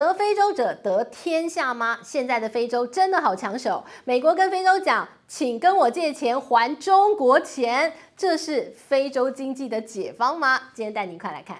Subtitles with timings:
[0.00, 1.98] 得非洲者得天下吗？
[2.04, 3.84] 现在的非洲真的好抢手。
[4.04, 10.60] 美国跟非洲讲，请跟我借钱还中国钱，这是非洲经济的解方吗？
[10.72, 11.58] 今天带您快来看。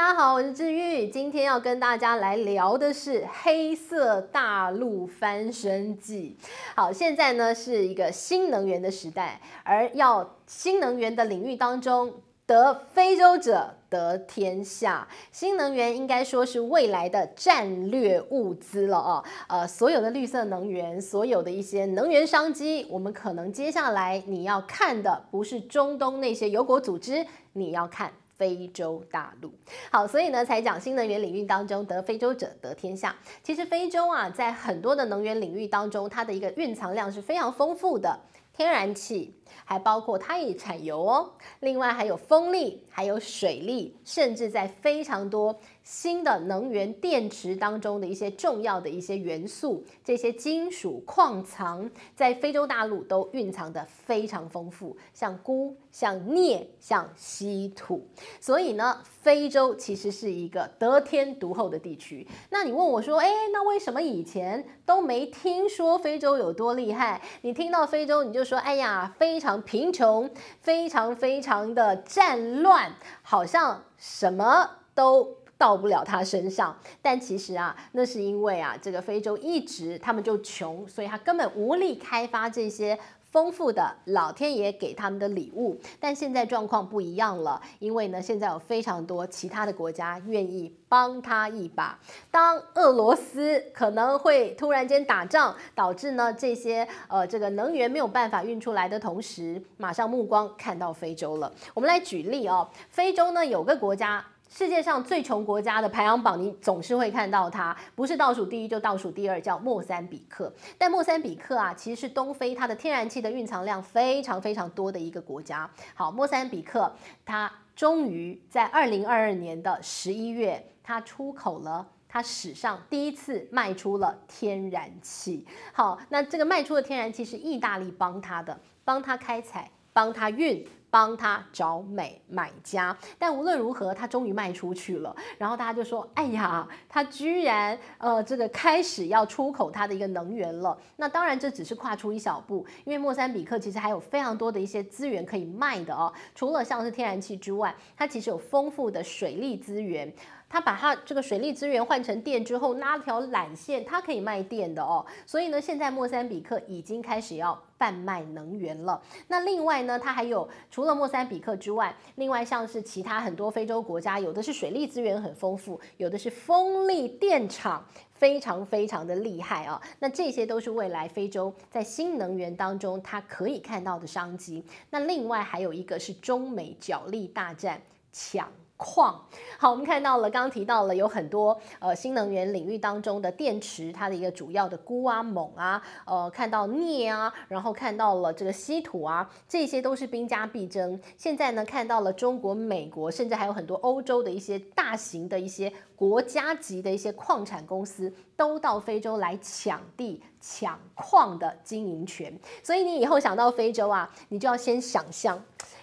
[0.00, 6.38] 大家好，我是志玉，今天要跟大家来聊的是黑色大陆翻身记。
[6.74, 12.14] 好，现在呢是一个新能源的时代，而要新能源的领域当中
[12.46, 15.06] 得非洲者得天下。
[15.30, 19.22] 新能源应该说是未来的战略物资了哦。
[19.48, 28.10] 呃，所有的绿色能源，所有的一些能源商机，我们可能接下来你要看的不是中东那些油国组织，你要看。
[28.40, 29.52] 非洲大陆，
[29.90, 33.14] 好，所以呢，才讲新能源领域当中得非洲者得天下。
[33.42, 38.18] 其实非洲啊，在很多的能源领域当中，它的一个蕴藏量是非常丰富的，
[38.54, 39.34] 天然气，
[39.66, 45.60] 还包括它也产油哦，另外还有风力，还有水力，甚至在非常多。
[45.82, 58.06] 新的能源电池当中的一些重要的一些元素，这些金属矿藏在非洲大陆都蕴藏得非常丰富，像钴、像镍、像稀土。
[58.40, 62.26] 所以呢，非洲其实是一个得天独厚的地区。
[62.50, 67.20] 那你问我说，哎，那为什么以前都没听说非洲有多厉害？
[67.42, 75.39] 你听到非洲你就说，哎呀，非常贫穷，非常非常的战乱，好像什么都。
[75.60, 82.98] 到不了他身上，但其实啊，那是因为啊，这个非洲一直他们就穷，所以他根本无力开发这些
[83.30, 85.78] 丰富的老天爷给他们的礼物。
[86.00, 91.98] 但现在状况不一样了，因为呢，现在有非常多其他的国家愿意帮他一把。
[92.30, 101.52] 当俄罗斯可能会突然间打仗，导致呢这些呃这个能源没有办法运出来的同时，马上目光看到非洲了。
[101.74, 104.24] 我们来举例哦，非洲呢有个国家。
[104.50, 110.52] 世界上最穷国家的排行榜，你总是会看到它，不是倒数第一就倒数第二，叫莫桑比克。
[110.76, 115.70] 但莫桑比克啊，其实是东非它的天然气的蕴藏量非常非常多的一个国家。
[115.94, 116.92] 好，莫桑比克
[117.24, 125.46] 它终于在二零二二年的十一月，它出口了它史上第一次卖出了天然气。
[125.72, 130.66] 好，那这个卖出的天然气是意大利帮他的，帮他开采，帮他运。
[130.90, 135.14] 帮他找买买家，但无论如何，他终于卖出去了。
[135.38, 146.12] 然后大家就说：“哎呀，他居然呃，这个开始要出口他的一个能源了。”那当然这只是跨出一小步，因为莫桑比克其实还有非常多的一些资源可以卖的哦。
[146.34, 150.12] 除了像是天然气之外，它其实有丰富的水利资源。
[150.50, 155.06] 它把它这个水利资源换成电之后，拉条缆线，它可以卖电的哦。
[155.24, 159.00] 所以呢，现在莫桑比克已经开始要贩卖能源了。
[159.28, 169.80] 那另外呢，它还有除了莫桑比克之外，另外像是其他很多非洲国家，有的是水利资源很丰富，有的是风力电厂非常非常的厉害啊。
[170.00, 174.64] 那这些都是未来非洲在新能源当中它可以看到的商机。
[174.90, 178.50] 那另外还有一个是中美角力大战抢。
[178.80, 179.22] 矿
[179.58, 190.98] 好，我们看到了，刚刚提到了有很多呃新能源领域当中的电池，它的一个主要的钴啊、锰啊，呃，看到镍啊，然后看到了这个稀土啊，这些都是兵家必争。
[191.18, 202.32] 现在呢，看到了中国、美国，甚至还有很多欧洲的一些大型的一些国家级的一些矿产公司，都到非洲来抢地、抢矿的经营权。
[202.62, 205.38] 所以你以后想到非洲啊，你就要先想象。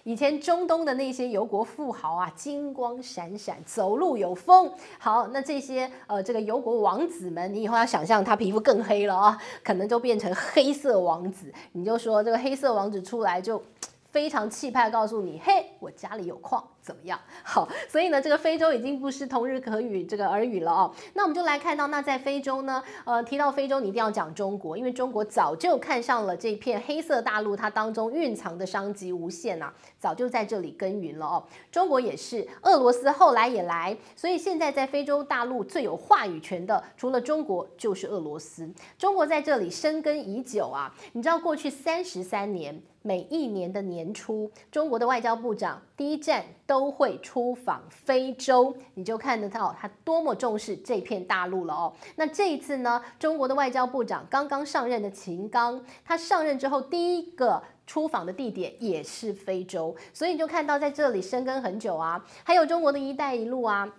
[0.07, 4.71] 以前中东的那些油国富豪啊，金光闪闪，走路有风。
[4.97, 11.53] 好，那这些呃，这个油国王子们，你以后要想象他皮肤更黑了啊，可能就变成黑色王子。
[11.73, 13.61] 你就说这个黑色王子出来就
[14.09, 16.63] 非常气派，告诉你，嘿，我家里有矿。
[16.87, 17.19] 怎么样？
[17.43, 20.95] 好，所以呢，这个非洲已经不是同日可语这个耳语了哦。
[21.15, 31.43] 那我们就来看到，那在非洲呢，呃，提到非洲，你一定要讲中国，因为中国早就看上了这片黑色大陆，它当中蕴藏的商机无限呐，早就在这里耕耘了哦。
[31.69, 38.71] 中国也是，俄罗斯后来也来，所以现在在非洲大陆最有话语权的，除了中国就是俄罗斯。
[38.97, 46.76] 中国在这里深耕已久啊，你知道过去三十三年，每一年的年初，中国的外交部长第一站都。
[46.77, 51.91] 都会出访非洲，你就看得到他多么重视这片大陆了哦。
[52.15, 62.23] 那这一次呢，中国的外交部长刚刚上任的秦刚，他上任之后第一个出访的地点也是非洲，所以你就看到在这里生根很久啊。
[62.43, 63.91] 还有中国的一带一路啊，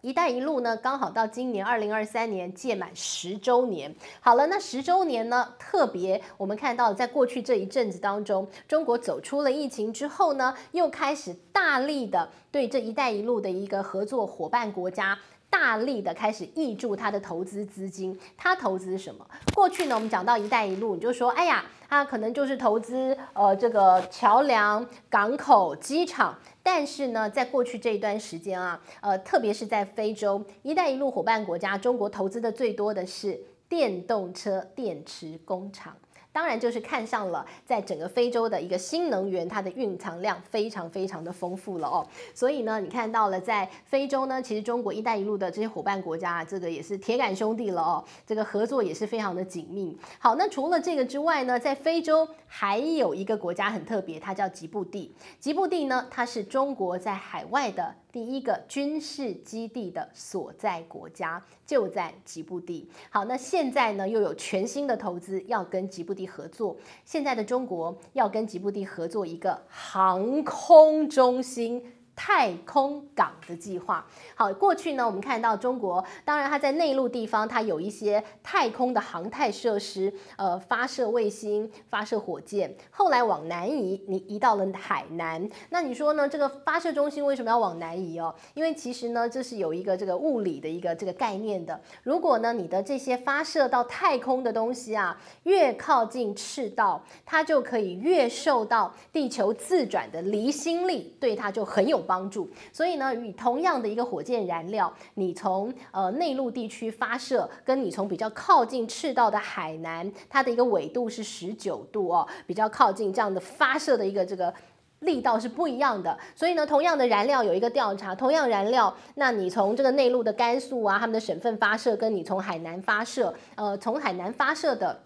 [0.00, 3.92] 一带一路呢，刚好到今年二零二三年届满十周年。
[4.20, 15.18] 好了，那十周年呢，特别我们看到，在过去这一阵子当中，中国走出了疫情之后呢，又开始大力的对这一带一路的一个合作伙伴国家。
[15.50, 19.26] 大力的开始挹注他的投资资金，他投资什么？
[19.54, 26.36] 过去呢，我们讲到“一带一路”，你就说，哎呀，他可能就是投资呃这个桥梁、港口、机场。
[26.70, 35.96] 但是呢，在过去这一段时间啊，呃，特别是在非洲，“一带一路”伙伴国家，中国投资的最多的是电动车电池工厂。
[36.38, 42.06] 当然就是看上了，在整个非洲的一个新能源，它的蕴藏量非常非常的丰富了哦。
[42.32, 48.04] 所以呢，你看到了在非洲呢，其实中国“一带一路”的这些伙伴国家，这个也是铁杆兄弟了哦。
[48.24, 49.98] 这个合作也是非常的紧密。
[50.20, 55.12] 好，那除了这个之外呢，在非洲还有一个国家很特别，它叫吉布地。
[55.40, 57.92] 吉布地呢，它是中国在海外的。
[58.10, 62.88] 第一个军事基地的所在国家就在吉布地。
[63.10, 66.76] 好，那现在呢，又有全新的投资要跟吉布地合作。
[67.04, 71.82] 现在的中国要跟吉布地合作一个航空中心。
[72.18, 74.04] 太空港的计划，
[74.34, 82.74] 好，过去呢，我们看到中国，当然它在内陆地方，它有一些太空的航太设施，呃，发射卫星、发射火箭。
[82.90, 85.48] 后来往南移，你移到了海南。
[85.70, 86.28] 那你说呢？
[86.28, 88.34] 这个发射中心为什么要往南移哦？
[88.54, 91.80] 因为其实呢，这是有一个这个物理的一个这个概念的。
[92.02, 102.07] 如果呢，你的这些发射到太空的东西啊，越靠近赤道，它就可以越受到地球自转的离心力，对它就很有。
[102.08, 114.52] 帮助，所以呢，与同样的一个火箭燃料，你从呃内陆地区发射，跟你从比较靠近赤道的海南，它的一个纬度是十九度哦，比较靠近这样的发射的一个这个
[115.00, 116.18] 力道是不一样的。
[116.34, 124.98] 所以呢，同样的燃料有一个调查，同样燃料，那你从这个内陆的甘肃啊，他们的省份发射，跟你从海南发射，呃，从海南发射的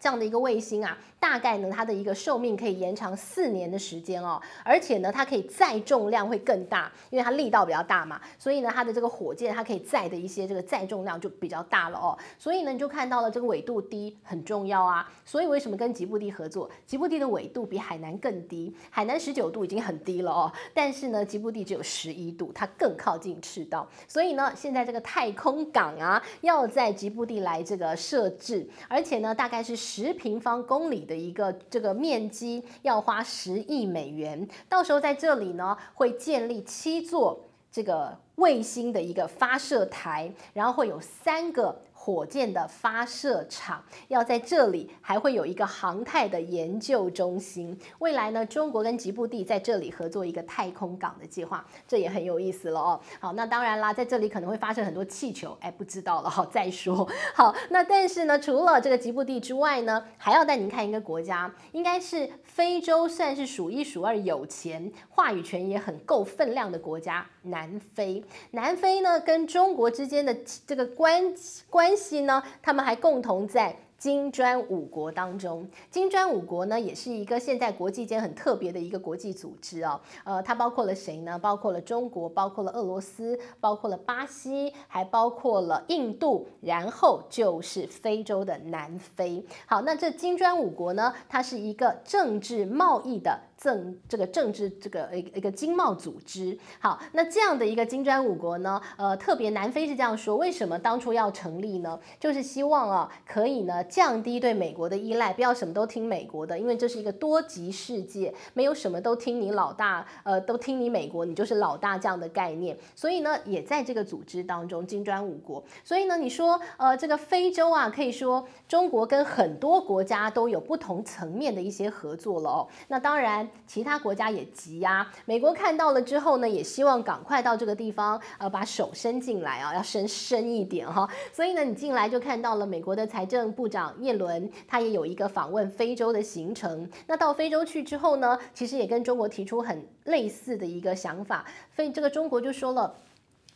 [0.00, 0.98] 这样的一个卫星啊。
[1.22, 16.68] 大概呢，它的一个寿命可以延长四年的时间哦，而且呢，它可以载重量会更大，因为它力道比较大嘛，所以呢，它的这个火箭它可以载的一些这个载重量就比较大了哦，所以呢，你就看到了这个纬度低很重要啊，所以为什么跟吉布地合作？
[16.84, 31.11] 吉布地的纬度比海南更低，海南十九度已经很低了哦，但是呢，吉布地只有十一度，它更靠近赤道，所以呢，现在这个太空港啊，要在吉布地来这个设置，而且呢，大概是十平方公里的。
[31.12, 37.38] 的一个这个面积要花十亿美元，到时候在这里呢，会建立七座
[37.70, 41.80] 这个卫星的一个发射台，然后会有三个。
[42.04, 47.78] 火箭的发射场要在这里，还会有一个航太的研究中心。
[48.00, 53.00] 未来呢，中国跟吉布地在这里合作一个太空港的计划，这也很有意思了哦。
[53.20, 57.08] 好，那当然啦，在这里可能会发射很多气球，哎，不知道了，好再说。
[57.36, 68.21] 好，那但是呢，除了这个吉布地之外呢，还要带您看一个国家，应该是非洲算是数一数二有钱、话语权也很够分量的国家——南非。
[68.52, 70.34] 南非呢，跟中国之间的
[70.66, 71.34] 这个关
[71.68, 71.82] 关。
[71.82, 73.76] 关系呢，他们还共同在。
[73.98, 80.00] 金砖五国当中，金砖五国呢，也是一个现在国际间很特别的一个国际组织哦。
[80.24, 81.38] 呃，它包括了谁呢？
[81.38, 89.44] 包括了中国，包括了俄罗斯，包括了巴西，还包括了印度，然后就是非洲的南非。
[89.66, 96.58] 好，那这金砖五国呢，它是一个政治贸易的政这个政治这个一一个经贸组织。
[96.80, 101.98] 好，那这样的一个金砖五国呢，呃，特别南非是这样说，为什么当初要成立呢？
[102.18, 103.84] 就是希望啊，可以呢。
[103.84, 112.76] 降低对美国的依赖，不要什么都听美国的，因为这是一个多极世界，没有什么都听你老大，呃，都听你美国，你就是老大这样的概念。
[112.96, 115.62] 所以呢，也在这个组织当中，金砖五国。
[115.84, 122.68] 所以呢，你说，呃，这个非洲啊，可以说中国跟很多国家都有不同层面的一些合作了哦。
[122.88, 125.12] 那当然，其他国家也急呀、啊。
[125.24, 133.94] 美国看到了之后呢，也希望赶快到这个地方，呃，把手伸进来啊，要伸深一点哈、所以呢，你进来就看到了美国的财政部长。
[134.00, 136.88] 耶伦他也有一个访问非洲的行程。
[137.06, 141.44] 那到非洲去之后呢，其实也跟中国提出很类似的一个想法。
[141.74, 142.94] 所以这个中国就说了，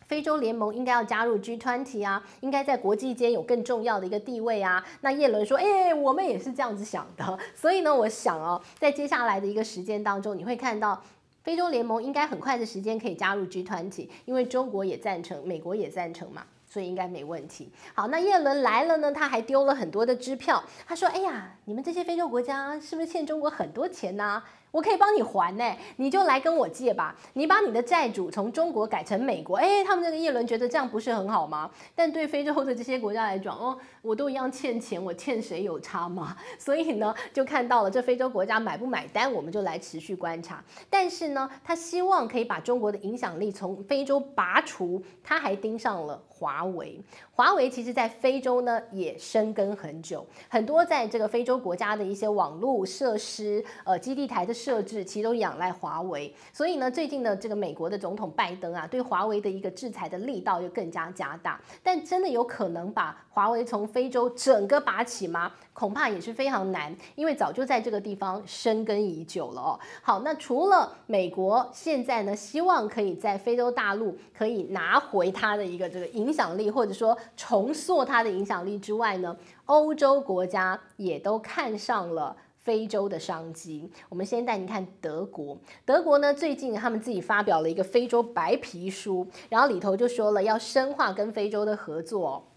[0.07, 4.85] 非洲联盟应该要加入 G20 啊，应该在国际间有更重要的一个地位啊。
[5.01, 7.39] 那叶伦说，哎，我们也是这样子想的。
[7.55, 11.03] 所以呢，我想哦，在接下来的一个时间当中，你会看到
[11.43, 16.45] 非洲联盟应该很快的时间可以加入 G20，因为中国也赞成，美国也赞成嘛。
[16.69, 17.71] 所以应该没问题。
[17.95, 20.63] 好，那叶伦来了呢，他还丢了很多的支票。
[20.85, 24.43] 他说：“哎呀，你们这些非洲国家是不是欠中国很多钱呢？
[24.77, 27.17] 我可以帮你还呢，你就来跟我借吧。
[27.33, 31.71] 你把你的债主从中国改成美国，哎，他们这个叶伦觉得这样不是很好吗？
[31.95, 36.37] 但对非洲的这些国家来讲，哦，我都一样欠钱，我欠谁有差吗？
[36.61, 40.63] 所以呢，就看到了这非洲国家买不买单，我们就来持续观察。
[40.91, 47.01] 但是呢，他希望可以把中国的影响力从非洲拔除，他还盯上了华为。
[47.31, 56.35] 华为其实在非洲呢也深耕很久，很多在这个非洲国家的一些网络设施、呃基地台的设置，其实都仰赖华为。
[56.53, 61.61] 所以呢，最近的这个美国的总统拜登啊，对华为的一个制裁的力道又更加加大。
[61.85, 65.53] 但真的有可能把华为从非洲整个拔起吗？
[65.73, 69.79] 恐怕也是非常难，因为早就在这个地方深耕已久了哦。
[70.03, 77.17] 好，那除了美国现在呢，希望可以在非洲大陆可以拿回它的一个这个影响力，或者说。
[77.37, 82.35] 重塑它的影响力之外呢，欧洲国家也都看上了
[82.67, 83.89] 非洲的商机。
[84.09, 92.49] 我们先带你看德国，德国呢最近他们自己发表了一个非洲白皮书，然后里头就说了要深化跟非洲的合作，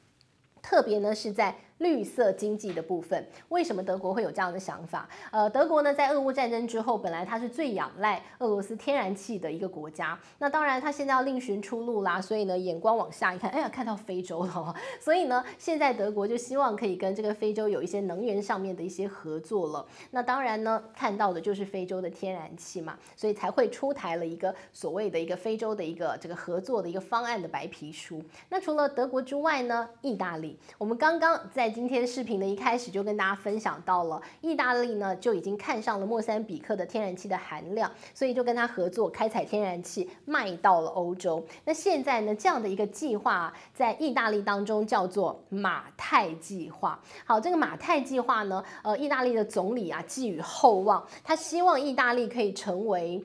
[0.64, 1.56] 特别呢是在。
[1.80, 5.10] 绿色经济的部分，为什么德国会有这样的想法？
[5.32, 10.18] 呃，德国呢，在俄乌战争之后，本来它是最仰赖俄罗斯天然气的一个国家。
[10.40, 14.76] 那当然，它现在要另寻出路啦，所以呢，眼光往下一看，哎呀，看到非洲了。
[15.00, 19.86] 所以呢，现在德国就希望可以跟这个非洲有一些能源上面的一些合作了。
[20.12, 28.22] 那当然呢，看到的就是非洲的天然气嘛，所以才会出台了一个所谓的一个非洲的一个这个合作的一个方案的白皮书。
[28.50, 31.69] 那除了德国之外呢，意大利，我们刚刚在。
[31.70, 41.44] 今天视频的一开始就跟大家分享到了，意大利呢就已经看上了莫桑比克的天然气的含量，所以就跟他合作开采天然气卖到了欧洲。
[41.64, 47.00] 那现在呢，这样的一个计划在意大利当中叫做马太计划。
[47.26, 53.24] 好，这个马太计划呢，呃，意大利的总理啊寄予厚望，他希望意大利可以成为。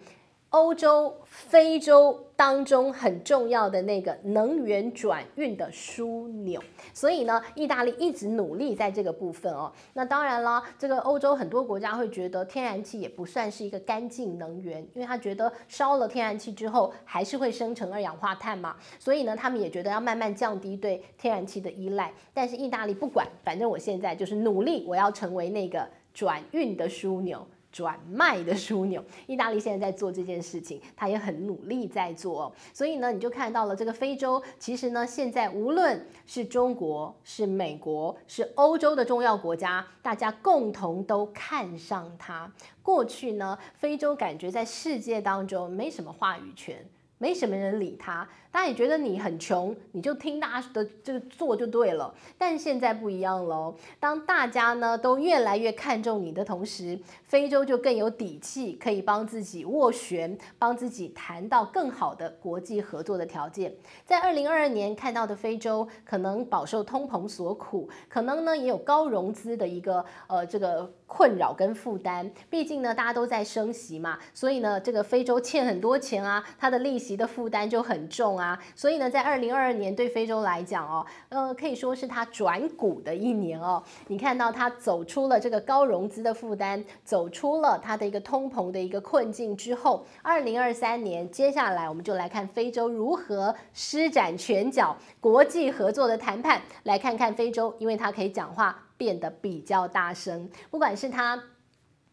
[0.55, 9.73] 欧洲、非洲当中很重要的那个能源转运的枢纽，所以呢，意大利一直努力在这个部分哦。
[9.95, 22.15] 那当然了，这个欧洲很多国家会觉得天然气也不算是一个干净能源，因为他觉得烧了天然气之后还是会生成二氧化碳嘛，所以呢，他们也觉得要慢慢降低对天然气的依赖。
[22.33, 27.45] 但是意大利不管，反正我现在就是努力，我要成为那个转运的枢纽。
[27.75, 42.49] 转卖的枢纽，意大利现在在做这件事情，他也很努力在做，所以呢，你就看到了这个非洲，其实呢，现在无论是中国、是美国、是欧洲的重要国家，大家共同都看上它。
[42.81, 46.77] 过去呢，非洲感觉在世界当中没什么话语权。
[47.25, 52.15] 没什么人理他，大家也觉得你很穷，你就听大家的这个做就对了。
[52.37, 63.75] 但现在不一样喽，当大家呢都越来越看重你的同时，非洲就更有底气，可以帮自己斡旋，帮自己谈到更好的国际合作的条件。
[64.05, 72.31] 在二零二二年看到的非洲，可能饱受通膨所苦，可能呢也有高融资的一个呃这个困扰跟负担。
[72.51, 77.15] 毕竟呢大家都在升息嘛，所以呢这个非洲欠很多钱啊，它的利息。
[77.15, 83.81] 的负担就很重啊，所以呢，在二零二二年对非洲来讲哦，呃，可以说是它转股的一年哦。
[84.09, 101.43] 你看到它走出了这个高融资的负担，走出了它的一个通膨的一个困境之后，二零二三年接下来我们就来看非洲如何施展拳脚，国际合作的谈判，来看看非洲，因为它可以讲话变得比较大声，不管是它。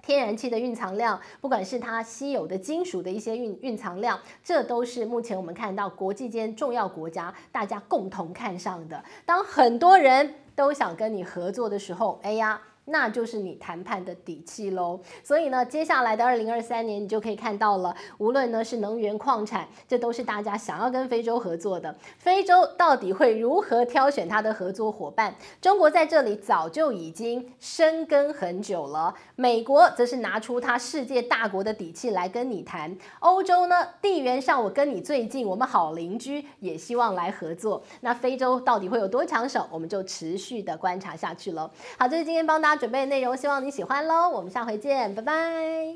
[0.03, 9.05] 天然气的蕴藏量，不管是它稀有的金属的一些蕴蕴藏量，这都是目前我们看到国际间重要国家大家共同看上的。
[9.27, 12.59] 当很多人都想跟你合作的时候，哎呀。
[12.85, 14.99] 那就是你谈判的底气喽。
[15.23, 21.95] 所以呢，接下来的二零二三年，你就可以看到了，无论呢是能源矿产，这都是大家想要跟非洲合作的。
[22.17, 25.35] 非洲到底会如何挑选它的合作伙伴？
[25.61, 29.13] 中国在这里早就已经深耕很久了。
[29.35, 32.97] 美国则是拿出它世界大国的底气来跟你谈。
[33.19, 37.83] 欧洲呢，地缘上我跟你最近，我们好邻居，也希望来合作。
[38.01, 39.67] 那非洲到底会有多抢手？
[39.71, 41.69] 我们就持续的观察下去喽。
[41.99, 42.70] 好，这是今天帮大。
[42.75, 44.29] 准备内容，希望你喜欢喽！
[44.29, 45.87] 我们下回见，拜拜。